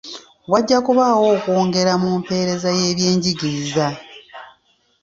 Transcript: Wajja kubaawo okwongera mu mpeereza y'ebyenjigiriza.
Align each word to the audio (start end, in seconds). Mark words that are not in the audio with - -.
Wajja 0.51 0.77
kubaawo 0.85 1.25
okwongera 1.35 1.93
mu 2.01 2.09
mpeereza 2.21 2.69
y'ebyenjigiriza. 2.79 3.87